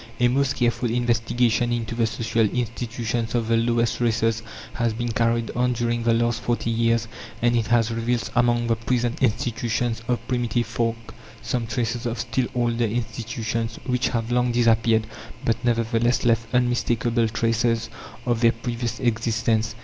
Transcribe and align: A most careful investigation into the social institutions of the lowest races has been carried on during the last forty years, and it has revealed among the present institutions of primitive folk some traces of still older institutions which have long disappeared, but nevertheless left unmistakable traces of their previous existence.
A 0.19 0.29
most 0.29 0.55
careful 0.55 0.89
investigation 0.89 1.71
into 1.71 1.93
the 1.93 2.07
social 2.07 2.41
institutions 2.49 3.35
of 3.35 3.47
the 3.47 3.55
lowest 3.55 4.01
races 4.01 4.41
has 4.73 4.93
been 4.95 5.11
carried 5.11 5.51
on 5.51 5.73
during 5.73 6.01
the 6.01 6.13
last 6.15 6.41
forty 6.41 6.71
years, 6.71 7.07
and 7.39 7.55
it 7.55 7.67
has 7.67 7.91
revealed 7.91 8.31
among 8.35 8.65
the 8.65 8.75
present 8.75 9.21
institutions 9.21 10.01
of 10.07 10.27
primitive 10.27 10.65
folk 10.65 11.13
some 11.43 11.67
traces 11.67 12.07
of 12.07 12.19
still 12.19 12.47
older 12.55 12.85
institutions 12.85 13.77
which 13.85 14.07
have 14.07 14.31
long 14.31 14.51
disappeared, 14.51 15.05
but 15.45 15.63
nevertheless 15.63 16.25
left 16.25 16.51
unmistakable 16.51 17.27
traces 17.27 17.87
of 18.25 18.41
their 18.41 18.53
previous 18.53 18.99
existence. 19.01 19.75